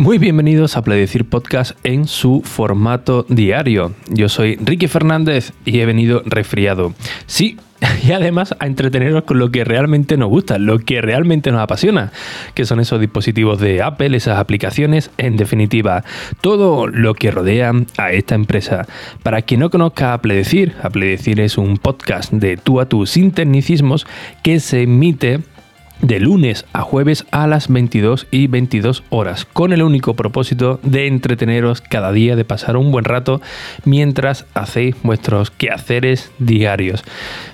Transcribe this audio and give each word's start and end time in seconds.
Muy 0.00 0.16
bienvenidos 0.16 0.78
a 0.78 0.82
Pledecir 0.82 1.28
Podcast 1.28 1.72
en 1.84 2.08
su 2.08 2.40
formato 2.42 3.26
diario. 3.28 3.92
Yo 4.08 4.30
soy 4.30 4.56
Ricky 4.56 4.86
Fernández 4.86 5.52
y 5.66 5.80
he 5.80 5.84
venido 5.84 6.22
resfriado. 6.24 6.94
Sí, 7.26 7.58
y 8.02 8.12
además 8.12 8.54
a 8.60 8.66
entreteneros 8.66 9.24
con 9.24 9.38
lo 9.38 9.50
que 9.50 9.62
realmente 9.62 10.16
nos 10.16 10.30
gusta, 10.30 10.56
lo 10.56 10.78
que 10.78 11.02
realmente 11.02 11.52
nos 11.52 11.60
apasiona, 11.60 12.12
que 12.54 12.64
son 12.64 12.80
esos 12.80 12.98
dispositivos 12.98 13.60
de 13.60 13.82
Apple, 13.82 14.16
esas 14.16 14.38
aplicaciones, 14.38 15.10
en 15.18 15.36
definitiva, 15.36 16.02
todo 16.40 16.86
lo 16.86 17.12
que 17.12 17.30
rodea 17.30 17.70
a 17.98 18.12
esta 18.12 18.34
empresa. 18.34 18.86
Para 19.22 19.42
quien 19.42 19.60
no 19.60 19.68
conozca 19.68 20.14
Apple 20.14 20.34
Decir, 20.34 20.76
Apple 20.82 21.04
Decir 21.04 21.40
es 21.40 21.58
un 21.58 21.76
podcast 21.76 22.32
de 22.32 22.56
tú 22.56 22.80
a 22.80 22.86
tú 22.86 23.04
sin 23.04 23.32
tecnicismos 23.32 24.06
que 24.42 24.60
se 24.60 24.80
emite 24.80 25.40
de 26.02 26.20
lunes 26.20 26.64
a 26.72 26.82
jueves 26.82 27.26
a 27.30 27.46
las 27.46 27.68
22 27.68 28.26
y 28.30 28.46
22 28.46 29.04
horas, 29.10 29.44
con 29.44 29.72
el 29.72 29.82
único 29.82 30.14
propósito 30.14 30.80
de 30.82 31.06
entreteneros 31.06 31.80
cada 31.80 32.12
día, 32.12 32.36
de 32.36 32.44
pasar 32.44 32.76
un 32.76 32.90
buen 32.90 33.04
rato 33.04 33.40
mientras 33.84 34.46
hacéis 34.54 34.96
vuestros 35.02 35.50
quehaceres 35.50 36.30
diarios. 36.38 37.04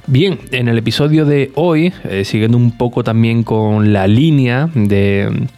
Bien, 0.07 0.39
en 0.53 0.69
el 0.69 0.79
episodio 0.79 1.25
de 1.25 1.51
hoy, 1.55 1.93
eh, 2.05 2.25
siguiendo 2.25 2.57
un 2.57 2.77
poco 2.77 3.05
también 3.05 3.43
con 3.43 3.93
la 3.93 4.07
línea 4.07 4.69
de 4.75 5.49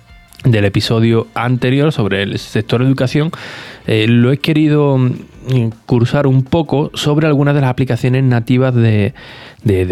del 0.44 0.64
episodio 0.64 1.26
anterior 1.34 1.92
sobre 1.92 2.22
el 2.22 2.38
sector 2.38 2.80
educación, 2.82 3.32
eh, 3.86 4.06
lo 4.06 4.30
he 4.30 4.38
querido 4.38 4.98
cursar 5.86 6.26
un 6.26 6.42
poco 6.42 6.90
sobre 6.94 7.26
algunas 7.26 7.54
de 7.54 7.60
las 7.60 7.70
aplicaciones 7.70 8.24
nativas 8.24 8.74
de, 8.74 9.14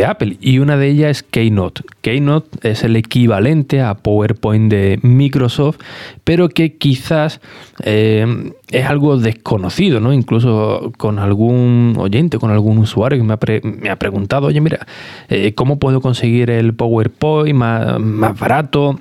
Apple 0.07 0.37
y 0.41 0.59
una 0.59 0.77
de 0.77 0.89
ellas 0.89 1.11
es 1.11 1.23
Keynote. 1.23 1.83
Keynote 2.01 2.71
es 2.71 2.85
el 2.85 2.97
equivalente 2.97 3.81
a 3.81 3.95
PowerPoint 3.95 4.71
de 4.71 4.99
Microsoft, 5.03 5.79
pero 6.25 6.49
que 6.49 6.77
quizás 6.77 7.41
eh, 7.83 8.53
es 8.71 8.87
algo 8.87 9.17
desconocido, 9.19 10.01
¿no? 10.01 10.12
Incluso 10.12 10.93
con 10.97 11.19
algún 11.19 11.95
oyente, 11.99 12.39
con 12.39 12.51
algún 12.51 12.79
usuario 12.79 13.19
que 13.19 13.25
me 13.25 13.91
ha, 13.91 13.97
preguntado, 13.97 14.49
oye, 14.49 14.61
mira, 14.61 14.87
eh, 15.29 15.55
¿cómo 15.55 15.79
puedo 15.79 16.01
conseguir 16.01 16.51
el 16.51 16.75
PowerPoint 16.75 17.57
más, 17.57 17.99
más 18.01 18.39
barato? 18.39 18.99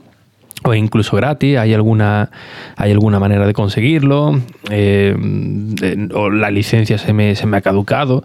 O 0.65 0.73
incluso 0.73 1.15
gratis, 1.15 1.57
hay 1.57 1.73
alguna, 1.73 2.31
hay 2.75 2.91
alguna 2.91 3.19
manera 3.19 3.45
de 3.45 3.53
conseguirlo, 3.53 4.41
eh, 4.71 5.15
o 6.13 6.29
la 6.29 6.49
licencia 6.49 6.97
se 6.97 7.13
me, 7.13 7.35
se 7.35 7.45
me 7.45 7.57
ha 7.57 7.61
caducado. 7.61 8.23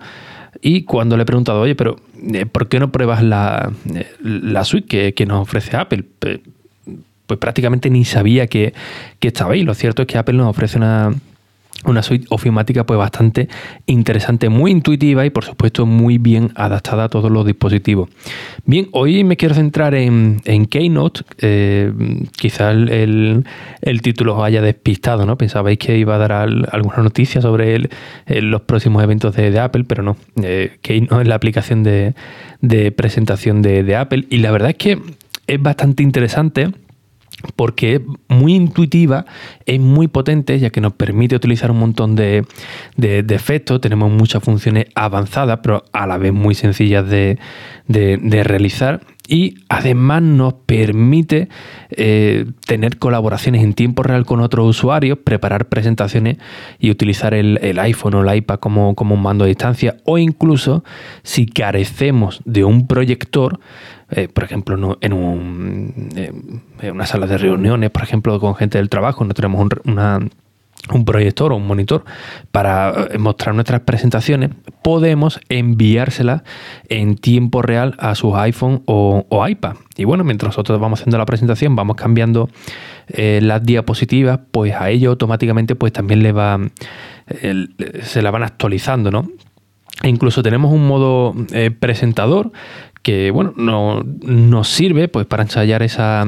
Y 0.62 0.82
cuando 0.82 1.16
le 1.16 1.22
he 1.22 1.26
preguntado, 1.26 1.60
oye, 1.60 1.74
pero 1.74 1.96
eh, 2.32 2.46
¿por 2.46 2.68
qué 2.68 2.80
no 2.80 2.90
pruebas 2.90 3.22
la, 3.22 3.70
eh, 3.94 4.10
la 4.22 4.64
suite 4.64 5.12
que, 5.12 5.26
nos 5.26 5.42
ofrece 5.42 5.76
Apple? 5.76 6.04
Pues 7.26 7.38
prácticamente 7.38 7.90
ni 7.90 8.04
sabía 8.04 8.46
que, 8.46 8.72
que 9.18 9.28
estaba. 9.28 9.54
Lo 9.54 9.74
cierto 9.74 10.02
es 10.02 10.08
que 10.08 10.18
Apple 10.18 10.36
nos 10.36 10.48
ofrece 10.48 10.78
una, 10.78 11.14
una 11.84 12.02
suite 12.02 12.26
ofimática 12.30 12.84
pues 12.84 12.98
bastante 12.98 13.48
interesante, 13.86 14.48
muy 14.48 14.70
intuitiva 14.70 15.24
y 15.24 15.30
por 15.30 15.44
supuesto 15.44 15.86
muy 15.86 16.18
bien 16.18 16.50
adaptada 16.54 17.04
a 17.04 17.08
todos 17.08 17.30
los 17.30 17.46
dispositivos. 17.46 18.08
Bien, 18.64 18.88
hoy 18.92 19.24
me 19.24 19.36
quiero 19.36 19.54
centrar 19.54 19.94
en, 19.94 20.40
Keynote, 20.68 21.22
eh, 21.38 21.92
quizás 22.36 22.74
el, 22.74 23.44
título 24.02 24.36
os 24.36 24.44
haya 24.44 24.62
despistado, 24.62 25.26
¿no? 25.26 25.36
Pensabais 25.36 25.78
que 25.78 25.96
iba 25.96 26.14
a 26.16 26.18
dar 26.18 26.32
alguna 26.32 26.98
noticia 26.98 27.40
sobre 27.40 27.88
los 28.26 28.60
próximos 28.62 29.02
eventos 29.02 29.34
de, 29.34 29.58
Apple, 29.58 29.84
pero 29.84 30.02
no, 30.02 30.16
eh, 30.42 30.78
Keynote 30.82 31.22
es 31.22 31.28
la 31.28 31.34
aplicación 31.34 31.82
de, 31.82 32.14
presentación 32.96 33.62
de, 33.62 33.82
de 33.82 33.96
Apple 33.96 34.26
y 34.30 34.38
la 34.38 34.50
verdad 34.50 34.70
es 34.70 34.76
que 34.76 34.98
es 35.46 35.60
bastante 35.60 36.02
interesante 36.02 36.70
porque 37.56 37.96
es 37.96 38.00
muy 38.28 38.54
intuitiva, 38.54 39.26
es 39.66 39.80
muy 39.80 40.08
potente, 40.08 40.58
ya 40.58 40.70
que 40.70 40.80
nos 40.80 40.92
permite 40.92 41.36
utilizar 41.36 41.70
un 41.70 41.78
montón 41.78 42.16
de, 42.16 42.44
efectos, 42.98 43.80
tenemos 43.80 44.10
muchas 44.10 44.42
funciones 44.42 44.86
avanzadas, 44.94 45.60
pero 45.62 45.84
a 45.92 46.06
la 46.06 46.18
vez 46.18 46.32
muy 46.32 46.54
sencillas 46.54 47.08
de, 47.08 47.38
realizar. 47.88 49.00
Y 49.32 49.54
además 49.68 50.22
nos 50.22 50.54
permite 50.54 51.48
eh, 51.90 52.46
tener 52.66 52.98
colaboraciones 52.98 53.62
en 53.62 53.74
tiempo 53.74 54.02
real 54.02 54.26
con 54.26 54.40
otros 54.40 54.68
usuarios, 54.68 55.18
preparar 55.22 55.68
presentaciones 55.68 56.38
y 56.80 56.90
utilizar 56.90 57.32
el, 57.34 57.78
iPhone 57.78 58.14
o 58.14 58.28
el 58.28 58.36
iPad 58.38 58.58
como, 58.58 58.96
como 58.96 59.14
un 59.14 59.22
mando 59.22 59.44
a 59.44 59.46
distancia. 59.46 59.98
O 60.04 60.18
incluso 60.18 60.82
si 61.22 61.46
carecemos 61.46 62.42
de 62.44 62.64
un 62.64 62.88
proyector, 62.88 63.60
eh, 64.10 64.26
por 64.26 64.42
ejemplo, 64.42 64.98
en, 65.00 65.12
una 65.12 67.06
sala 67.06 67.28
de 67.28 67.38
reuniones, 67.38 67.90
por 67.90 68.02
ejemplo, 68.02 68.40
con 68.40 68.56
gente 68.56 68.78
del 68.78 68.88
trabajo, 68.88 69.24
no 69.24 69.32
tenemos 69.32 69.60
un, 69.60 70.30
proyector 71.04 71.52
o 71.52 71.56
un 71.56 71.66
monitor 71.66 72.04
para 72.50 73.08
eh, 73.10 73.18
mostrar 73.18 73.54
nuestras 73.54 73.80
presentaciones, 73.82 74.50
podemos 74.82 75.40
enviárselas 75.48 76.42
en 76.88 77.16
tiempo 77.16 77.62
real 77.62 77.94
a 77.98 78.14
sus 78.14 78.34
iPhone 78.34 78.82
o, 78.86 79.24
iPad. 79.48 79.76
Y 79.96 80.04
bueno, 80.04 80.24
mientras 80.24 80.48
nosotros 80.48 80.80
vamos 80.80 81.00
haciendo 81.00 81.18
la 81.18 81.26
presentación, 81.26 81.76
vamos 81.76 81.96
cambiando 81.96 82.48
eh, 83.08 83.40
las 83.42 83.62
diapositivas, 83.64 84.40
pues 84.50 84.74
a 84.74 84.90
ello 84.90 85.10
automáticamente 85.10 85.74
pues 85.74 85.92
también 85.92 86.22
le 86.22 86.32
va, 86.32 86.58
se 88.02 88.22
la 88.22 88.30
van 88.30 88.42
actualizando, 88.42 89.10
¿no? 89.10 89.30
E 90.02 90.08
incluso 90.08 90.42
tenemos 90.42 90.72
un 90.72 90.86
modo 90.86 91.34
presentador 91.78 92.52
que 93.02 93.30
bueno, 93.30 93.54
no, 93.56 94.02
nos 94.22 94.68
sirve 94.68 95.08
pues, 95.08 95.26
para 95.26 95.42
ensayar 95.42 95.82
esa, 95.82 96.26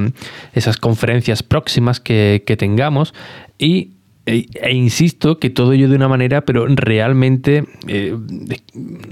esas 0.52 0.76
conferencias 0.76 1.42
próximas 1.42 2.00
que, 2.00 2.42
tengamos 2.58 3.14
y 3.58 3.92
e, 4.24 4.46
e, 4.54 4.72
insisto 4.72 5.40
que 5.40 5.50
todo 5.50 5.72
ello 5.72 5.88
de 5.88 5.96
una 5.96 6.06
manera, 6.06 6.42
pero 6.42 6.66
realmente, 6.68 7.64
eh, 7.88 8.16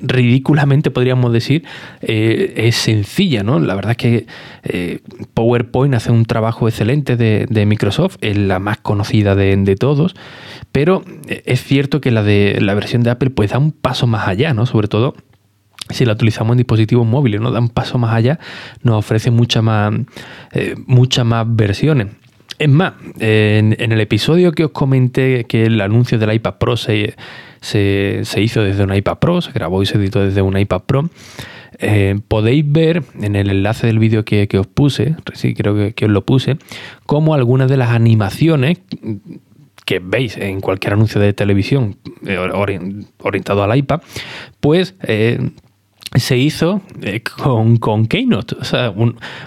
ridículamente 0.03 0.93
podríamos 0.93 1.33
decir, 1.33 1.65
eh, 2.01 2.53
es 2.57 2.77
sencilla, 2.77 3.43
¿no? 3.43 3.59
La 3.59 3.75
verdad 3.75 3.93
es 3.93 3.97
que 3.97 4.27
eh, 4.63 5.01
PowerPoint 5.35 5.95
hace 5.95 6.13
un 6.13 6.27
trabajo 6.27 6.69
excelente 6.69 7.17
de, 7.17 7.67
Microsoft, 7.67 8.17
es 8.21 8.39
la 8.39 8.61
más 8.61 8.79
conocida 8.79 9.35
de, 9.35 9.77
todos, 9.77 10.15
pero 10.73 11.05
es 11.29 11.63
cierto 11.63 12.01
que 12.01 12.11
la 12.11 12.23
de 12.23 12.59
la 12.61 12.75
versión 12.75 13.03
de 13.03 13.11
Apple 13.11 13.31
pues 13.31 13.51
da 13.51 13.59
un 13.59 13.73
paso 13.73 14.07
más 14.07 14.29
allá, 14.29 14.55
¿no? 14.55 14.67
Sobre 14.67 14.89
todo 14.89 15.15
si 15.89 16.05
la 16.05 16.13
utilizamos 16.13 16.53
en 16.53 16.59
dispositivos 16.59 17.07
móviles, 17.07 17.41
¿no? 17.41 17.51
Da 17.51 17.61
un 17.61 17.69
paso 17.69 17.99
más 17.99 18.15
allá, 18.15 18.39
nos 18.83 18.97
ofrece 18.97 19.31
muchas 19.31 19.63
más, 19.63 19.93
muchas 20.87 21.27
más 21.27 21.45
versiones. 21.49 22.09
Es 22.61 22.69
más, 22.69 22.93
en, 23.21 23.75
el 23.79 24.01
episodio 24.03 24.53
que 24.53 24.67
os 24.67 24.71
comenté 24.73 25.45
que 25.45 25.65
el 25.65 25.81
anuncio 25.81 26.19
del 26.19 26.35
iPad 26.35 26.57
Pro 26.59 26.77
se, 26.77 27.15
se, 27.63 28.23
hizo 28.37 28.63
desde 28.63 28.85
un 28.85 28.95
iPad 28.95 29.17
Pro, 29.17 29.41
se 29.41 29.51
grabó 29.51 29.83
y 29.83 29.87
se 29.87 29.97
editó 29.97 30.23
desde 30.23 30.43
un 30.43 30.59
iPad 30.59 30.83
Pro, 30.83 31.09
eh, 31.79 32.21
podéis 32.29 32.71
ver 32.71 33.03
en 33.19 33.35
el 33.35 33.49
enlace 33.49 33.87
del 33.87 33.99
vídeo 33.99 34.27
que, 34.27 34.47
os 34.59 34.67
puse, 34.67 35.17
sí, 35.33 35.55
creo 35.55 35.75
que, 35.75 35.95
que 35.95 36.05
os 36.05 36.11
lo 36.11 36.27
puse, 36.27 36.59
cómo 37.07 37.33
algunas 37.33 37.71
de 37.71 37.79
las 37.79 37.93
animaciones 37.93 38.83
que 39.87 39.99
veis 39.99 40.37
en 40.37 40.61
cualquier 40.61 40.93
anuncio 40.93 41.19
de 41.19 41.33
televisión 41.33 41.97
eh, 42.27 42.37
orientado 43.23 43.63
al 43.63 43.75
iPad, 43.75 44.03
pues 44.61 44.97
se 46.15 46.37
hizo 46.37 46.81
eh, 47.03 47.23
con, 47.23 47.77
con, 47.77 48.07
Keynote. 48.07 48.57
O 48.61 48.65
sea, 48.65 48.93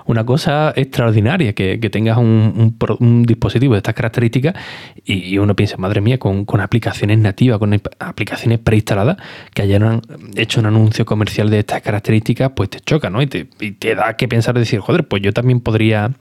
una 0.06 0.26
cosa 0.26 0.72
extraordinaria 0.76 1.54
que, 1.54 1.78
tengas 1.92 2.18
un, 2.18 2.78
dispositivo 3.26 3.74
de 3.74 3.80
estas 3.80 3.94
características 3.94 4.56
y, 5.04 5.38
uno 5.38 5.56
piensa, 5.56 5.76
madre 5.78 6.00
mía, 6.00 6.18
con, 6.20 6.46
aplicaciones 6.62 7.18
nativas, 7.20 7.60
con 7.60 7.74
aplicaciones 8.00 8.60
preinstaladas 8.60 9.18
que 9.54 9.62
hayan 9.62 10.02
hecho 10.36 10.62
un 10.62 10.68
anuncio 10.68 11.06
comercial 11.06 11.50
de 11.50 11.60
estas 11.60 11.82
características, 11.82 12.52
pues 12.56 12.70
te 12.70 12.80
choca, 12.80 13.10
¿no? 13.10 13.22
Y 13.22 13.28
te, 13.28 13.96
da 13.96 14.16
que 14.16 14.30
pensar, 14.30 14.58
decir, 14.58 14.80
joder, 14.80 15.06
pues 15.06 15.22
yo 15.22 15.34
también 15.34 15.60
podría, 15.60 16.12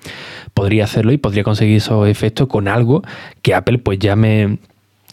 podría 0.55 0.85
hacerlo 0.85 1.13
y 1.13 1.19
podría 1.19 1.45
conseguir 1.45 1.77
esos 1.77 2.09
efectos 2.09 2.49
con 2.49 2.67
algo 2.67 3.03
que 3.43 3.55
Apple 3.55 3.79
pues 3.79 4.01
ya 4.01 4.17
me, 4.17 4.59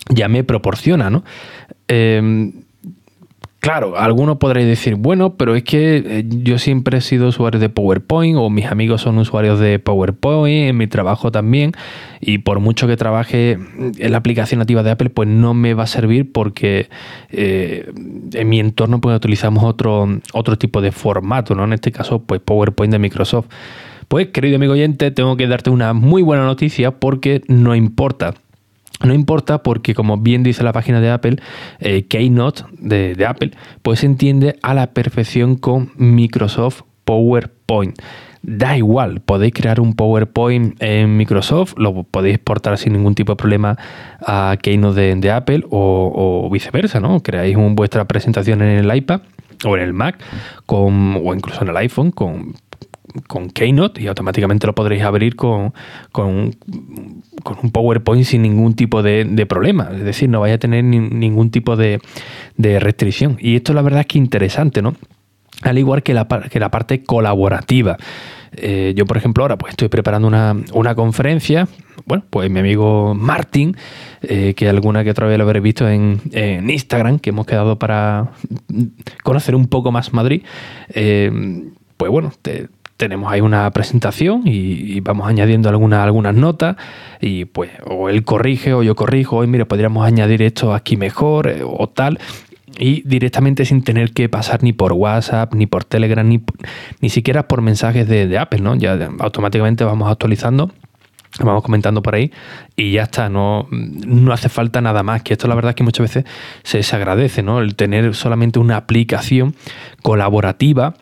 ya 0.10 0.28
me 0.28 0.44
proporciona, 0.44 1.12
¿no? 1.12 1.24
Eh, 1.88 2.52
Claro, 3.60 3.98
algunos 3.98 4.38
podréis 4.38 4.68
decir, 4.68 4.96
bueno, 4.96 5.36
pero 5.36 5.54
es 5.54 5.64
que 5.64 5.98
eh, 5.98 6.24
yo 6.26 6.58
siempre 6.60 7.00
he 7.00 7.02
sido 7.02 7.28
usuario 7.28 7.60
de 7.60 7.68
PowerPoint 7.68 8.38
o 8.38 8.50
mis 8.50 8.68
amigos 8.68 9.02
son 9.02 9.18
usuarios 9.18 9.60
de 9.60 9.80
PowerPoint, 9.80 10.70
en 10.70 10.78
mi 10.78 10.88
trabajo 10.88 11.30
también, 11.30 11.74
y 12.22 12.38
por 12.38 12.62
mucho 12.62 12.88
que 12.88 12.96
trabaje 12.96 13.60
en 13.98 14.12
la 14.12 14.18
aplicación 14.18 14.60
nativa 14.60 14.82
de 14.82 14.92
Apple, 14.92 15.10
pues 15.10 15.28
no 15.28 15.54
me 15.54 15.74
va 15.74 15.84
a 15.84 15.88
servir 15.88 16.32
porque 16.32 16.88
eh, 17.32 17.92
en 18.34 18.48
mi 18.48 18.62
entorno 18.62 19.02
pues 19.02 19.18
utilizamos 19.18 19.66
otro, 19.66 20.08
otro 20.32 20.58
tipo 20.58 20.80
de 20.80 20.94
formato, 20.94 21.54
¿no? 21.54 21.66
En 21.66 21.74
este 21.74 21.92
caso, 21.92 22.20
pues 22.20 22.40
PowerPoint 22.40 22.94
de 22.94 23.00
Microsoft. 23.00 23.48
Pues, 24.08 24.30
querido 24.30 24.56
amigo 24.56 24.74
oyente, 24.74 25.12
tengo 25.12 25.36
que 25.36 25.48
darte 25.48 25.70
una 25.70 25.92
muy 25.94 26.22
buena 26.22 26.46
noticia 26.46 26.92
porque 26.92 27.42
no 27.48 27.76
importa 27.76 28.36
no 29.04 29.14
importa 29.14 29.64
porque, 29.64 29.94
como 29.96 30.18
bien 30.18 30.44
dice 30.44 30.64
la 30.64 30.74
página 30.74 31.00
de 31.00 31.10
Apple, 31.10 31.38
eh, 31.80 32.06
Keynote 32.08 32.64
de, 32.80 33.26
Apple, 33.26 33.52
pues 33.82 34.00
se 34.00 34.06
entiende 34.06 34.58
a 34.62 34.74
la 34.74 34.88
perfección 34.88 35.56
con 35.56 35.92
Microsoft 35.96 36.82
PowerPoint. 37.06 37.98
da 38.42 38.78
igual, 38.78 39.22
podéis 39.22 39.54
crear 39.54 39.80
un 39.80 39.94
PowerPoint 39.94 40.82
en 40.82 41.18
Microsoft, 41.18 41.74
lo 41.78 42.04
podéis 42.04 42.36
exportar 42.36 42.78
sin 42.78 42.94
ningún 42.94 43.16
tipo 43.16 43.34
de 43.34 43.36
problema 43.38 43.78
a 44.26 44.58
Keynote 44.62 45.16
de, 45.16 45.32
Apple 45.32 45.64
o, 45.70 46.50
viceversa, 46.52 47.00
¿no? 47.00 47.22
Creáis 47.22 47.56
vuestra 47.72 48.06
presentación 48.06 48.62
en 48.62 48.80
el 48.80 48.96
iPad 48.96 49.22
o 49.66 49.76
en 49.76 49.84
el 49.84 49.94
Mac 49.94 50.20
con, 50.66 51.20
o 51.24 51.34
incluso 51.34 51.64
en 51.64 51.70
el 51.70 51.78
iPhone 51.78 52.12
con 52.12 52.54
con 53.28 53.50
Keynote 53.50 54.02
y 54.02 54.08
automáticamente 54.08 54.68
lo 54.68 54.76
podréis 54.76 55.04
abrir 55.04 55.36
con, 55.36 55.74
con, 56.12 56.56
un 56.64 57.72
PowerPoint 57.72 58.26
sin 58.26 58.42
ningún 58.42 58.76
tipo 58.76 59.02
de, 59.02 59.46
problema. 59.48 59.90
Es 59.94 60.04
decir, 60.04 60.30
no 60.30 60.40
vaya 60.40 60.56
a 60.56 60.58
tener 60.60 60.84
ningún 60.84 61.52
tipo 61.52 61.76
de, 61.76 62.00
restricción. 62.58 63.38
Y 63.40 63.56
esto 63.56 63.74
la 63.74 63.82
verdad 63.82 64.02
es 64.02 64.08
que 64.08 64.18
interesante, 64.18 64.82
¿no? 64.82 64.96
Al 65.62 65.78
igual 65.78 66.04
que 66.04 66.14
la, 66.14 66.28
que 66.28 66.60
la 66.60 66.72
parte 66.72 67.04
colaborativa. 67.04 67.98
Eh, 68.54 68.94
yo, 68.96 69.06
por 69.06 69.18
ejemplo, 69.18 69.44
ahora 69.44 69.58
pues 69.58 69.72
estoy 69.72 69.90
preparando 69.90 70.28
una, 70.28 70.96
conferencia. 70.96 71.68
Bueno, 72.06 72.24
pues 72.30 72.50
mi 72.50 72.60
amigo 72.60 73.14
Martín, 73.14 73.76
eh, 74.22 74.54
que 74.56 74.70
alguna 74.70 75.04
que 75.04 75.12
otra 75.12 75.28
vez 75.28 75.38
lo 75.38 75.44
habré 75.44 75.60
visto 75.60 75.88
en, 75.88 76.22
Instagram, 76.70 77.20
que 77.20 77.32
hemos 77.32 77.46
quedado 77.46 77.78
para 77.78 78.32
conocer 79.24 79.56
un 79.56 79.68
poco 79.68 79.92
más 79.92 80.14
Madrid. 80.14 80.44
Eh, 80.90 81.70
pues 82.00 82.10
bueno, 82.10 82.32
te, 82.42 82.70
tenemos 82.96 83.30
ahí 83.30 83.42
una 83.42 83.70
presentación 83.72 84.44
y, 84.46 85.02
vamos 85.02 85.28
añadiendo 85.28 85.68
algunas, 85.68 86.00
algunas 86.00 86.34
notas 86.34 86.78
y 87.20 87.44
pues 87.44 87.72
o 87.86 88.08
él 88.08 88.24
corrige 88.24 88.74
o 88.74 88.84
yo 88.84 88.96
corrijo, 88.96 89.36
hoy 89.36 89.48
mire, 89.48 89.66
podríamos 89.66 90.08
añadir 90.08 90.42
esto 90.42 90.74
aquí 90.74 90.96
mejor 90.96 91.50
eh, 91.50 91.62
o 91.62 91.90
tal 91.90 92.18
y 92.78 93.02
directamente 93.06 93.66
sin 93.66 93.84
tener 93.84 94.14
que 94.14 94.30
pasar 94.30 94.64
ni 94.64 94.72
por 94.72 94.94
WhatsApp, 94.94 95.54
ni 95.56 95.66
por 95.66 95.84
Telegram, 95.84 96.26
ni, 96.26 96.42
ni 97.02 97.10
siquiera 97.10 97.50
por 97.50 97.62
mensajes 97.62 98.08
de, 98.08 98.38
Apple, 98.38 98.62
¿no? 98.62 98.76
Ya 98.76 98.98
automáticamente 99.20 99.84
vamos 99.84 100.10
actualizando 100.10 100.72
vamos 101.42 101.62
comentando 101.62 102.02
por 102.02 102.16
ahí 102.16 102.32
y 102.76 102.94
ya 102.94 103.04
está, 103.04 103.30
no, 103.30 103.68
no 103.72 104.34
hace 104.34 104.50
falta 104.50 104.82
nada 104.82 105.04
más, 105.04 105.22
que 105.22 105.34
esto 105.34 105.48
la 105.48 105.54
verdad 105.56 105.72
es 105.72 105.76
que 105.76 105.84
muchas 105.84 106.04
veces 106.04 106.26
se, 106.64 106.82
se 106.82 106.96
agradece, 106.96 107.44
¿no? 107.44 107.60
El 107.60 107.76
tener 107.76 108.16
solamente 108.16 108.58
una 108.58 108.78
aplicación 108.78 109.54
colaborativa 110.02 110.96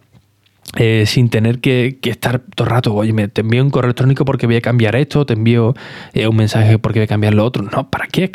eh, 0.76 1.06
sin 1.08 1.30
tener 1.30 1.60
que, 1.60 1.98
estar 2.04 2.40
todo 2.40 2.68
el 2.68 2.72
rato, 2.72 2.94
oye, 2.94 3.14
me, 3.14 3.30
te 3.30 3.42
envío 3.42 3.64
un 3.64 3.70
correo 3.70 3.88
electrónico 3.88 4.26
porque 4.26 4.48
voy 4.48 4.58
a 4.58 4.62
cambiar 4.62 4.96
esto, 4.96 5.26
te 5.26 5.34
envío 5.34 5.74
eh, 6.14 6.28
un 6.28 6.36
mensaje 6.36 6.78
porque 6.78 7.00
voy 7.00 7.06
a 7.06 7.08
cambiar 7.08 7.34
lo 7.34 7.46
otro. 7.46 7.64
No, 7.64 7.90
¿para 7.90 8.08
qué? 8.08 8.30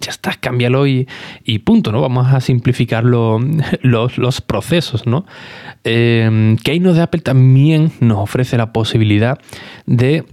Ya 0.00 0.10
estás, 0.10 0.36
cámbialo 0.36 0.86
y, 0.86 1.08
y 1.44 1.60
punto, 1.60 1.90
¿no? 1.90 2.00
Vamos 2.00 2.32
a 2.32 2.40
simplificar 2.40 3.04
los, 3.82 4.18
los, 4.18 4.40
procesos, 4.42 5.06
¿no? 5.06 5.24
Eh, 5.84 6.56
Keynote 6.62 6.96
de 6.96 7.02
Apple 7.02 7.20
también 7.22 7.90
nos 8.00 8.18
ofrece 8.18 8.56
la 8.58 8.72
posibilidad 8.72 9.38
de 9.86 10.24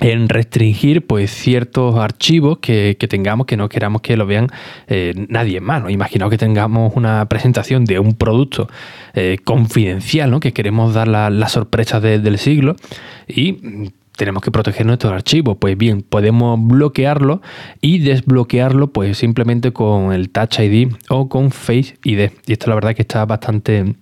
en 0.00 0.28
restringir 0.28 1.06
pues 1.06 1.30
ciertos 1.30 1.96
archivos 1.96 2.58
que, 2.58 2.96
tengamos 3.08 3.46
que 3.46 3.56
no 3.56 3.68
queramos 3.68 4.02
que 4.02 4.16
lo 4.16 4.26
vean 4.26 4.48
eh, 4.88 5.12
nadie 5.28 5.60
más. 5.60 5.82
¿no? 5.82 5.90
Imaginaos 5.90 6.30
que 6.30 6.38
tengamos 6.38 6.92
una 6.96 7.26
presentación 7.28 7.84
de 7.84 7.98
un 7.98 8.14
producto 8.14 8.68
eh, 9.14 9.38
confidencial, 9.44 10.30
¿no? 10.30 10.40
que 10.40 10.52
queremos 10.52 10.94
dar 10.94 11.08
la, 11.08 11.30
la 11.30 11.48
sorpresa 11.48 12.00
del 12.00 12.38
siglo 12.38 12.76
y 13.28 13.90
tenemos 14.16 14.42
que 14.42 14.50
proteger 14.50 14.86
nuestros 14.86 15.12
archivos. 15.12 15.56
Pues 15.58 15.76
bien, 15.76 16.02
podemos 16.02 16.58
bloquearlo 16.62 17.42
y 17.80 17.98
desbloquearlo 17.98 18.92
pues 18.92 19.18
simplemente 19.18 19.72
con 19.72 20.12
el 20.12 20.30
Touch 20.30 20.58
ID 20.60 20.92
o 21.08 21.28
con 21.28 21.50
Face 21.50 21.96
ID. 22.04 22.30
Y 22.46 22.52
esto 22.52 22.68
la 22.68 22.74
verdad 22.74 22.94
que 22.94 23.02
está 23.02 23.24
bastante 23.24 23.94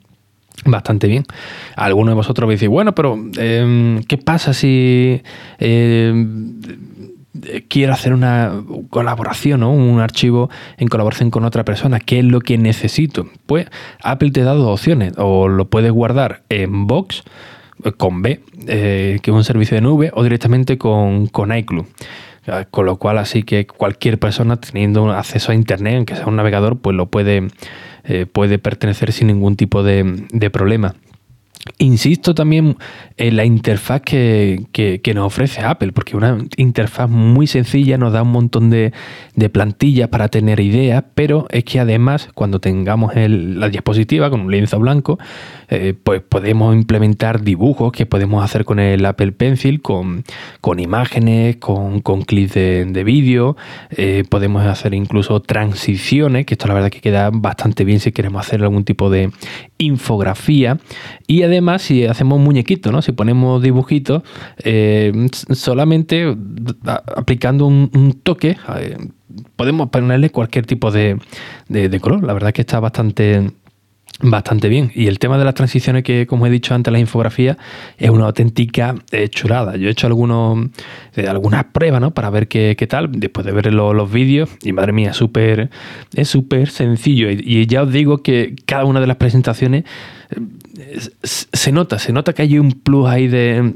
bastante 0.64 1.06
bien. 1.06 1.24
Algunos 1.76 2.12
de 2.12 2.16
vosotros 2.16 2.48
me 2.48 2.68
bueno, 2.68 2.94
pero 2.94 3.18
em, 3.36 4.02
¿qué 4.04 4.18
pasa 4.18 4.52
si 4.52 5.22
em, 5.58 6.60
quiero 7.68 7.92
hacer 7.92 8.12
una 8.12 8.62
colaboración 8.90 9.62
o 9.62 9.70
un 9.72 10.00
archivo 10.00 10.50
en 10.78 10.88
colaboración 10.88 11.30
con 11.30 11.44
otra 11.44 11.64
persona? 11.64 12.00
¿Qué 12.00 12.18
es 12.18 12.24
lo 12.24 12.40
que 12.40 12.58
necesito? 12.58 13.26
Pues 13.46 13.66
Apple 14.02 14.30
te 14.30 14.42
da 14.42 14.52
dos 14.52 14.68
opciones. 14.68 15.14
O 15.16 15.48
lo 15.48 15.68
puedes 15.68 15.92
guardar 15.92 16.42
en 16.48 16.86
Box 16.86 17.22
eh, 17.84 17.92
con 17.92 18.22
B, 18.22 18.40
eh, 18.66 19.18
que 19.22 19.30
es 19.30 19.34
un 19.34 19.44
servicio 19.44 19.76
de 19.76 19.80
nube, 19.80 20.10
o 20.14 20.22
directamente 20.22 20.78
con, 20.78 21.26
con 21.26 21.56
iCloud. 21.56 21.86
Con 22.72 22.86
lo 22.86 22.96
cual, 22.96 23.18
así 23.18 23.44
que 23.44 23.66
cualquier 23.66 24.18
persona 24.18 24.56
teniendo 24.56 25.12
acceso 25.12 25.52
a 25.52 25.54
Internet, 25.54 25.96
aunque 25.96 26.16
sea 26.16 26.26
un 26.26 26.34
navegador, 26.34 26.78
pues 26.80 26.96
lo 26.96 27.06
puede 27.06 27.46
eh, 28.10 28.26
puede 28.26 28.58
pertenecer 28.58 29.12
sin 29.12 29.28
ningún 29.28 29.54
tipo 29.54 29.84
de, 29.84 30.26
de 30.32 30.50
problema. 30.50 30.96
Insisto 31.76 32.34
también 32.34 32.76
en 33.18 33.36
la 33.36 33.44
interfaz 33.44 34.00
que, 34.00 34.66
nos 35.14 35.26
ofrece 35.26 35.60
Apple, 35.60 35.92
porque 35.92 36.16
una 36.16 36.38
interfaz 36.56 37.08
muy 37.10 37.46
sencilla 37.46 37.98
nos 37.98 38.14
da 38.14 38.22
un 38.22 38.32
montón 38.32 38.70
de, 38.70 38.92
plantillas 39.52 40.08
para 40.08 40.28
tener 40.28 40.60
ideas, 40.60 41.04
pero 41.14 41.46
es 41.50 41.64
que 41.64 41.80
además 41.80 42.28
cuando 42.34 42.60
tengamos 42.60 43.12
la 43.14 43.68
diapositiva 43.68 44.30
con 44.30 44.40
un 44.40 44.50
lienzo 44.50 44.78
blanco, 44.78 45.18
eh, 45.68 45.94
pues 46.02 46.22
podemos 46.22 46.74
implementar 46.74 47.42
dibujos 47.42 47.92
que 47.92 48.06
podemos 48.06 48.42
hacer 48.42 48.64
con 48.64 48.78
el 48.78 49.04
Apple 49.04 49.32
Pencil, 49.32 49.82
con, 49.82 50.24
imágenes, 50.78 51.56
con, 51.56 52.00
clips 52.00 52.54
de, 52.54 53.02
vídeo, 53.04 53.56
eh, 53.90 54.24
podemos 54.28 54.64
hacer 54.66 54.94
incluso 54.94 55.40
transiciones, 55.40 56.46
que 56.46 56.54
esto 56.54 56.68
la 56.68 56.74
verdad 56.74 56.90
que 56.90 57.00
queda 57.00 57.30
bastante 57.32 57.84
bien 57.84 58.00
si 58.00 58.12
queremos 58.12 58.46
hacer 58.46 58.62
algún 58.62 58.84
tipo 58.84 59.10
de 59.10 59.30
infografía 59.78 60.78
y 61.26 61.42
si 61.78 62.06
hacemos 62.06 62.40
muñequitos, 62.40 62.92
¿no? 62.92 63.02
si 63.02 63.12
ponemos 63.12 63.62
dibujitos, 63.62 64.22
eh, 64.64 65.12
solamente 65.52 66.36
aplicando 67.16 67.66
un, 67.66 68.20
toque 68.22 68.56
podemos 69.56 69.90
ponerle 69.90 70.30
cualquier 70.30 70.66
tipo 70.66 70.90
de, 70.90 71.18
de 71.68 72.00
color. 72.00 72.24
La 72.24 72.32
verdad 72.32 72.52
que 72.52 72.62
está 72.62 72.80
bastante 72.80 73.50
bastante 74.22 74.68
bien. 74.68 74.90
Y 74.94 75.06
el 75.06 75.18
tema 75.18 75.38
de 75.38 75.44
las 75.44 75.54
transiciones, 75.54 76.02
que 76.02 76.26
como 76.26 76.46
he 76.46 76.50
dicho 76.50 76.74
antes, 76.74 76.92
la 76.92 76.98
infografía 76.98 77.56
es 77.98 78.10
una 78.10 78.26
auténtica 78.26 78.94
eh, 79.12 79.28
chulada. 79.28 79.76
Yo 79.76 79.88
he 79.88 79.92
hecho 79.92 80.06
algunos, 80.06 80.66
eh, 81.16 81.26
algunas 81.26 81.64
pruebas 81.66 82.00
¿no? 82.00 82.12
para 82.12 82.30
ver 82.30 82.48
qué, 82.48 82.74
tal, 82.88 83.10
después 83.12 83.46
de 83.46 83.52
ver 83.52 83.72
los 83.72 84.12
vídeos, 84.12 84.50
y 84.62 84.72
madre 84.72 84.92
mía, 84.92 85.12
súper, 85.12 85.70
es 86.14 86.28
súper 86.28 86.68
sencillo. 86.68 87.30
Y, 87.30 87.66
ya 87.66 87.82
os 87.82 87.92
digo 87.92 88.18
que 88.22 88.54
cada 88.66 88.84
una 88.84 89.00
de 89.00 89.06
las 89.06 89.16
presentaciones 89.16 89.84
eh, 89.84 90.19
se 91.22 91.72
nota, 91.72 91.98
se 91.98 92.12
nota 92.12 92.32
que 92.32 92.42
hay 92.42 92.58
un 92.58 92.72
plus 92.72 93.06
ahí 93.08 93.28
de 93.28 93.74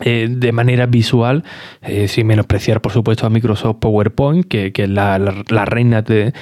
eh, 0.00 0.28
de 0.30 0.52
manera 0.52 0.86
visual, 0.86 1.44
eh, 1.82 2.08
sin 2.08 2.26
menospreciar 2.26 2.80
por 2.80 2.92
supuesto 2.92 3.26
a 3.26 3.30
Microsoft 3.30 3.78
PowerPoint, 3.80 4.46
que, 4.46 4.72
es 4.74 4.88
la, 4.88 5.18
reina 5.64 6.02
de, 6.02 6.32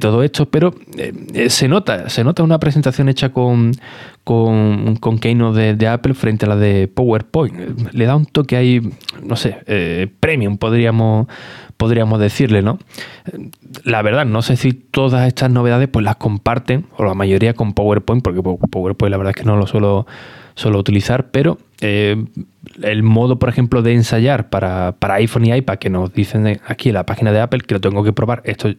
todo 0.00 0.22
esto, 0.22 0.46
pero 0.46 0.74
eh, 0.96 1.50
se 1.50 1.68
nota, 1.68 2.08
se 2.08 2.24
nota 2.24 2.42
una 2.42 2.58
presentación 2.58 3.08
hecha 3.08 3.30
con, 3.30 3.72
con, 4.24 4.96
con 4.96 5.18
Keynote 5.18 5.74
de, 5.74 5.88
Apple 5.88 6.14
frente 6.14 6.46
a 6.46 6.48
la 6.48 6.56
de 6.56 6.88
PowerPoint. 6.88 7.92
Le 7.92 8.06
da 8.06 8.16
un 8.16 8.26
toque 8.26 8.56
ahí, 8.56 8.80
no 9.22 9.36
sé, 9.36 10.10
premium, 10.20 10.58
podríamos, 10.58 11.28
podríamos 11.76 12.18
decirle, 12.18 12.62
¿no? 12.62 12.78
La 13.84 14.02
verdad, 14.02 14.26
no 14.26 14.42
sé 14.42 14.56
si 14.56 14.72
todas 14.72 15.26
estas 15.26 15.50
novedades 15.50 15.88
pues 15.88 16.04
las 16.04 16.16
comparten, 16.16 16.86
o 16.96 17.04
la 17.04 17.14
mayoría 17.14 17.54
con 17.54 17.72
PowerPoint, 17.72 18.22
porque 18.22 18.42
PowerPoint 18.42 19.10
la 19.10 19.16
verdad 19.16 19.32
es 19.36 19.42
que 19.42 19.46
no 19.46 19.56
lo 19.56 19.66
suelo, 19.66 20.06
suelo 20.56 20.78
utilizar, 20.78 21.30
pero 21.30 21.58
el 21.80 23.02
modo, 23.02 23.38
por 23.38 23.48
ejemplo, 23.48 23.82
de 23.82 23.92
ensayar 23.92 24.48
para, 24.48 24.96
iPhone 25.00 25.46
y 25.46 25.52
iPad, 25.52 25.78
que 25.78 25.90
nos 25.90 26.12
dicen 26.12 26.60
aquí 26.66 26.88
en 26.88 26.94
la 26.94 27.06
página 27.06 27.30
de 27.30 27.40
Apple, 27.40 27.60
que 27.60 27.74
lo 27.74 27.80
tengo 27.80 28.02
que 28.02 28.12
probar, 28.12 28.42
esto 28.44 28.70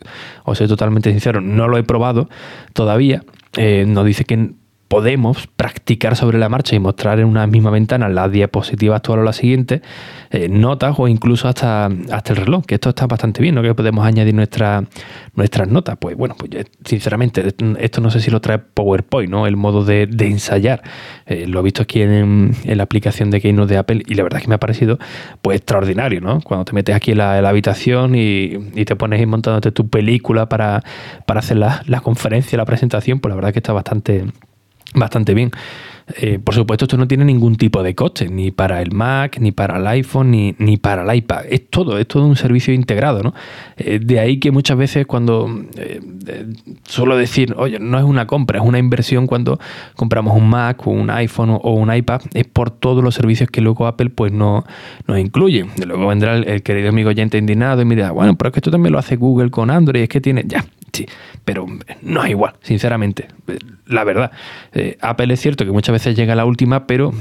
os 0.43 0.57
soy 0.57 0.67
totalmente 0.67 1.11
sincero, 1.11 1.39
no 1.39 1.67
lo 1.67 1.77
he 1.77 1.83
probado 1.83 2.29
todavía, 2.73 3.23
eh, 3.55 3.85
nos 3.87 4.05
dice 4.05 4.25
que 4.25 4.51
podemos 4.87 5.47
practicar 5.47 6.15
sobre 6.15 6.37
la 6.37 6.49
marcha 6.49 6.75
y 6.75 6.79
mostrar 6.79 7.19
en 7.19 7.25
una 7.25 7.45
misma 7.47 7.71
ventana 7.71 8.07
la 8.09 8.29
diapositiva 8.29 8.95
actual 8.95 9.19
o 9.19 9.23
la 9.23 9.33
siguiente, 9.33 9.81
eh, 10.29 10.47
notas 10.49 10.95
o 10.97 11.07
incluso 11.07 11.47
hasta, 11.47 11.89
hasta 12.11 12.33
el 12.33 12.37
reloj, 12.37 12.65
que 12.65 12.75
esto 12.75 12.89
está 12.89 13.05
bastante 13.05 13.41
bien, 13.41 13.55
¿no? 13.55 13.61
Que 13.61 13.73
podemos 13.73 14.05
añadir 14.05 14.33
nuestra, 14.33 14.83
nuestras 15.35 15.67
notas. 15.67 15.97
Pues 15.99 16.15
bueno, 16.15 16.35
pues 16.37 16.49
sinceramente, 16.85 17.53
esto 17.79 18.01
no 18.01 18.11
sé 18.11 18.19
si 18.21 18.31
lo 18.31 18.39
trae 18.39 18.59
PowerPoint, 18.59 19.29
¿no? 19.29 19.45
El 19.45 19.57
modo 19.57 19.83
de, 19.83 20.07
ensayar. 20.19 20.81
Eh, 21.25 21.47
lo 21.47 21.59
he 21.59 21.63
visto 21.63 21.83
aquí 21.83 22.01
en, 22.01 22.51
la 22.65 22.83
aplicación 22.83 23.29
de 23.29 23.41
Keynote 23.41 23.73
de 23.73 23.79
Apple 23.79 24.03
y 24.05 24.15
la 24.15 24.23
verdad 24.23 24.37
es 24.37 24.43
que 24.43 24.49
me 24.49 24.55
ha 24.55 24.59
parecido 24.59 24.99
pues 25.41 25.57
extraordinario, 25.57 26.21
¿no? 26.21 26.39
Cuando 26.41 26.65
te 26.65 26.73
metes 26.73 26.95
aquí 26.95 27.11
en 27.11 27.17
la, 27.17 27.47
habitación 27.47 28.15
y, 28.15 28.57
te 28.85 28.95
pones 28.95 29.19
ahí 29.19 29.25
montándote 29.25 29.71
tu 29.71 29.89
película 29.89 30.47
para, 30.47 30.81
para 31.25 31.39
hacer 31.39 31.57
la, 31.57 31.81
la 31.87 31.99
conferencia, 32.01 32.57
la 32.57 32.65
presentación, 32.65 33.19
pues 33.19 33.29
la 33.29 33.35
verdad 33.35 33.49
es 33.49 33.53
que 33.53 33.59
está 33.59 33.73
bastante 33.73 34.25
bastante 34.93 35.33
bien. 35.33 35.51
Eh, 36.15 36.39
por 36.41 36.55
supuesto, 36.55 36.85
esto 36.85 36.95
no 36.95 37.07
tiene 37.07 37.25
ningún 37.25 37.57
tipo 37.57 37.83
de 37.83 37.93
coste, 37.93 38.29
ni 38.29 38.51
para 38.51 38.81
el 38.81 38.93
Mac, 38.93 39.39
ni 39.39 39.51
para 39.51 39.77
el 39.77 39.85
iPhone, 39.87 40.31
ni, 40.31 40.55
ni 40.57 40.77
para 40.77 41.03
el 41.03 41.17
iPad. 41.17 41.45
Es 41.49 41.69
todo, 41.69 41.97
es 41.97 42.07
todo 42.07 42.25
un 42.25 42.37
servicio 42.37 42.73
integrado. 42.73 43.21
¿no? 43.23 43.33
Eh, 43.75 43.99
de 44.01 44.19
ahí 44.19 44.39
que 44.39 44.51
muchas 44.51 44.77
veces 44.77 45.05
cuando 45.05 45.65
eh, 45.75 45.99
suelo 46.83 47.17
decir, 47.17 47.53
oye, 47.57 47.79
no 47.79 47.97
es 47.97 48.05
una 48.05 48.25
compra, 48.25 48.59
es 48.59 48.65
una 48.65 48.79
inversión 48.79 49.27
cuando 49.27 49.59
compramos 49.95 50.35
un 50.37 50.49
Mac, 50.49 50.87
o 50.87 50.91
un 50.91 51.09
iPhone 51.09 51.49
o 51.49 51.73
un 51.73 51.93
iPad, 51.93 52.21
es 52.33 52.47
por 52.47 52.71
todos 52.71 53.03
los 53.03 53.13
servicios 53.13 53.49
que 53.49 53.59
luego 53.59 53.85
Apple 53.85 54.09
pues 54.09 54.31
no 54.31 54.63
nos 55.07 55.19
incluye. 55.19 55.65
Luego 55.85 56.07
vendrá 56.07 56.37
el, 56.37 56.63
querido 56.63 56.89
amigo 56.89 57.09
oyente 57.09 57.37
indignado 57.37 57.81
y 57.81 57.85
me 57.85 57.95
dirá, 57.95 58.11
bueno, 58.11 58.35
pero 58.37 58.49
es 58.49 58.53
que 58.53 58.59
esto 58.59 58.71
también 58.71 58.93
lo 58.93 58.99
hace 58.99 59.17
Google 59.17 59.49
con 59.49 59.69
Android, 59.69 60.03
es 60.03 60.09
que 60.09 60.21
tiene, 60.21 60.43
ya, 60.47 60.65
sí, 60.93 61.05
pero 61.47 61.65
no 62.01 62.25
es 62.25 62.29
igual, 62.29 62.55
sinceramente. 62.61 63.29
La 63.85 64.03
verdad, 64.03 64.31
Apple 64.99 65.33
es 65.33 65.39
cierto 65.39 65.63
que 65.63 65.71
muchas 65.71 65.93
veces 65.93 66.13
llega 66.13 66.35
la 66.35 66.43
última, 66.43 66.85
pero 66.87 67.13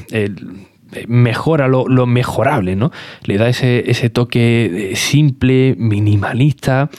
eh, 0.93 1.07
mejora 1.09 1.69
lo, 1.69 2.07
mejorable, 2.07 2.77
¿no? 2.77 2.93
Le 3.25 3.39
da 3.39 3.49
ese, 3.49 3.91
ese 3.91 4.09
toque 4.09 4.93
eh, 4.93 4.97
simple, 4.97 5.75
minimalista, 5.77 6.91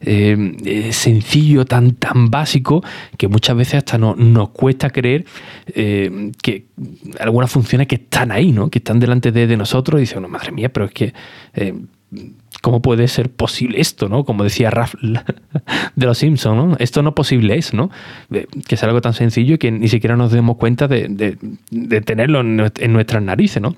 eh, 0.00 0.90
sencillo, 0.90 1.64
tan, 1.64 1.92
tan 1.92 2.28
básico, 2.28 2.82
que 3.16 3.28
muchas 3.28 3.56
veces 3.56 3.74
hasta 3.74 3.98
no, 3.98 4.14
nos 4.16 4.50
cuesta 4.50 4.90
creer 4.90 5.24
que 5.74 6.66
algunas 7.20 7.50
funciones 7.50 7.86
que 7.86 7.96
están 7.96 8.32
ahí, 8.32 8.52
¿no? 8.52 8.68
Que 8.68 8.78
están 8.78 9.00
delante 9.00 9.32
de, 9.32 9.56
nosotros 9.56 9.98
y 9.98 10.02
dicen, 10.02 10.22
no, 10.22 10.28
madre 10.28 10.52
mía, 10.52 10.68
pero 10.72 10.86
es 10.86 10.92
que 10.92 11.12
¿cómo 12.62 12.82
puede 12.82 13.08
ser 13.08 13.30
posible 13.30 13.80
esto, 13.80 14.08
no? 14.08 14.24
Como 14.24 14.44
decía 14.44 14.70
Raf 14.70 14.94
de 15.02 16.06
los 16.06 16.18
Simpsons, 16.18 16.56
¿no? 16.56 16.76
Esto 16.78 17.02
no 17.02 17.14
posible 17.14 17.56
es, 17.56 17.74
¿no? 17.74 17.90
Que 18.30 18.74
es 18.74 18.82
algo 18.82 19.00
tan 19.00 19.14
sencillo 19.14 19.58
que 19.58 19.70
ni 19.70 19.88
siquiera 19.88 20.16
nos 20.16 20.32
demos 20.32 20.56
cuenta 20.56 20.88
de, 20.88 21.08
de 21.70 22.00
tenerlo 22.00 22.40
en 22.40 22.92
nuestras 22.92 23.22
narices, 23.22 23.62
¿no? 23.62 23.76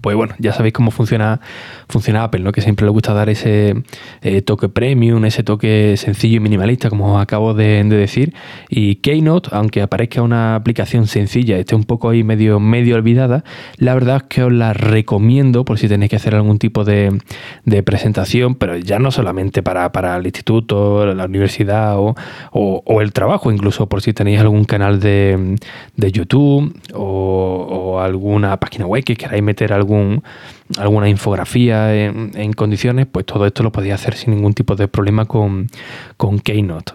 Pues 0.00 0.16
bueno, 0.16 0.34
ya 0.38 0.52
sabéis 0.52 0.72
cómo 0.72 0.90
funciona, 0.90 1.40
funciona 1.88 2.24
Apple, 2.24 2.40
¿no? 2.40 2.52
que 2.52 2.60
siempre 2.60 2.86
le 2.86 2.92
gusta 2.92 3.12
dar 3.12 3.28
ese 3.28 3.82
eh, 4.22 4.42
toque 4.42 4.68
premium, 4.68 5.24
ese 5.24 5.42
toque 5.42 5.96
sencillo 5.96 6.36
y 6.36 6.40
minimalista, 6.40 6.88
como 6.88 7.14
os 7.14 7.22
acabo 7.22 7.54
de, 7.54 7.84
decir. 7.84 8.34
Y 8.68 8.96
Keynote, 8.96 9.50
aunque 9.52 9.82
aparezca 9.82 10.22
una 10.22 10.54
aplicación 10.54 11.06
sencilla, 11.06 11.58
esté 11.58 11.74
un 11.74 11.84
poco 11.84 12.10
ahí 12.10 12.22
medio, 12.22 12.60
medio 12.60 12.96
olvidada, 12.96 13.44
la 13.76 13.94
verdad 13.94 14.16
es 14.16 14.22
que 14.24 14.44
os 14.44 14.52
la 14.52 14.72
recomiendo 14.72 15.64
por 15.64 15.78
si 15.78 15.88
tenéis 15.88 16.10
que 16.10 16.16
hacer 16.16 16.34
algún 16.34 16.58
tipo 16.58 16.84
de, 16.84 17.18
presentación, 17.84 18.54
pero 18.54 18.76
ya 18.76 18.98
no 18.98 19.10
solamente 19.10 19.62
para, 19.62 20.16
el 20.16 20.26
instituto, 20.26 21.06
la 21.14 21.24
universidad 21.24 21.96
o, 21.98 23.00
el 23.00 23.12
trabajo, 23.12 23.50
incluso 23.50 23.88
por 23.88 24.02
si 24.02 24.12
tenéis 24.12 24.40
algún 24.40 24.64
canal 24.64 25.00
de, 25.00 25.56
YouTube 25.96 26.74
o, 26.94 28.00
alguna 28.00 28.56
página 28.58 28.86
web 28.86 29.04
que 29.04 29.16
queráis 29.16 29.42
meter 29.42 29.72
algún, 29.80 30.22
alguna 30.78 31.08
infografía 31.08 31.94
en, 31.94 32.52
condiciones, 32.52 33.06
pues 33.10 33.26
todo 33.26 33.46
esto 33.46 33.62
lo 33.62 33.72
podía 33.72 33.94
hacer 33.94 34.14
sin 34.14 34.34
ningún 34.34 34.54
tipo 34.54 34.76
de 34.76 34.88
problema 34.88 35.24
con, 35.24 35.66
con 36.16 36.38
Keynote. 36.38 36.92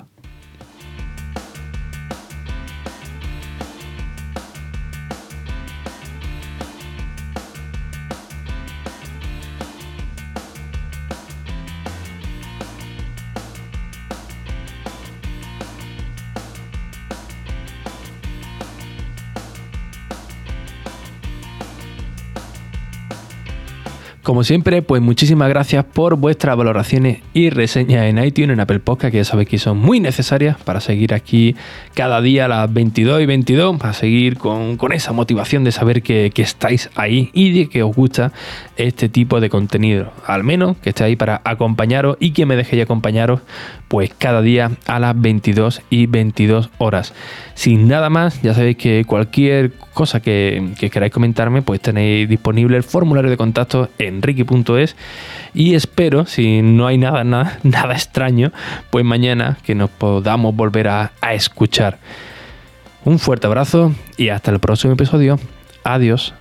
Como 24.25 24.44
siempre, 24.44 24.82
pues 24.82 25.03
muchísimas 25.03 25.50
gracias 25.50 25.86
por 25.86 26.15
vuestras 26.15 26.58
valoraciones 26.58 27.20
y 27.36 27.51
reseñas 27.51 28.08
en 28.08 28.17
iTunes, 28.17 28.53
en 28.53 28.60
Apple 28.60 28.79
Podcast, 28.79 29.12
que 29.12 29.20
ya 29.20 29.24
sabéis 29.24 29.50
que 29.50 29.60
son 29.60 29.77
muy 29.77 30.00
necesarias 30.00 30.58
para 30.63 30.82
seguir 30.82 31.13
aquí 31.13 31.55
cada 31.94 32.22
día 32.22 32.46
a 32.46 32.48
las 32.48 32.74
22 32.74 33.22
y 33.22 33.27
22, 33.27 33.77
para 33.77 33.94
seguir 33.94 34.39
con, 34.39 34.79
esa 34.94 35.12
motivación 35.12 35.63
de 35.63 35.72
saber 35.72 36.01
que, 36.01 36.32
estáis 36.38 36.89
ahí 36.96 37.29
y 37.34 37.51
de 37.51 37.70
que 37.70 37.84
os 37.84 37.96
gusta 37.96 38.34
este 38.77 39.10
tipo 39.10 39.39
de 39.39 39.51
contenido. 39.51 40.12
Al 40.25 40.44
menos 40.44 40.75
que 40.77 40.89
estéis 40.89 41.05
ahí 41.05 41.15
para 41.15 41.41
acompañaros 41.44 42.17
y 42.20 42.32
que 42.32 42.48
me 42.48 42.55
dejéis 42.55 42.82
acompañaros 42.82 43.41
pues 43.88 44.12
cada 44.17 44.41
día 44.41 44.72
a 44.88 45.00
las 45.00 45.22
22 45.22 45.82
y 45.91 46.08
22 46.08 46.72
horas. 46.79 47.13
Sin 47.53 47.88
nada 47.88 48.10
más, 48.10 48.41
ya 48.41 48.55
sabéis 48.55 48.77
que 48.77 49.05
cualquier 49.05 49.74
cosa 49.94 50.20
que, 50.20 50.74
queráis 50.91 51.13
comentarme, 51.13 51.62
pues 51.62 51.79
tenéis 51.79 52.27
disponible 52.27 52.75
el 52.75 52.84
formulario 52.84 53.29
de 53.29 53.38
contacto 53.38 53.89
en 53.98 54.14
ricky.es 54.22 54.95
y 55.53 55.75
espero, 55.75 56.25
si 56.25 56.62
no 56.62 56.88
hay 56.88 56.98
nada, 56.98 57.24
nada, 57.25 57.60
nada 57.63 57.93
extraño, 57.93 58.51
pues 58.89 59.05
mañana 59.05 59.57
que 59.63 59.75
nos 59.75 59.89
podamos 59.89 60.55
volver 60.55 60.88
a, 60.88 61.12
a 61.22 61.34
escuchar. 61.34 61.98
Un 63.03 63.19
fuerte 63.19 63.48
abrazo 63.48 63.93
y 64.17 64.29
hasta 64.29 64.51
el 64.51 64.60
próximo 64.60 64.93
episodio. 64.93 65.39
Adiós. 65.84 66.34